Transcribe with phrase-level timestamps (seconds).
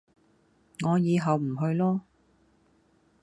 [0.83, 2.01] 我以後唔去囉